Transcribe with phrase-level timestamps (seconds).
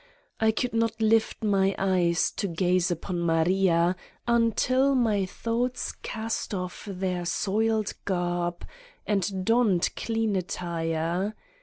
[0.39, 3.95] I could not lift my eyes to gaze upon Maria
[4.27, 8.65] until my thoughts cast off their soiled garb
[9.05, 11.35] and donned clean attire.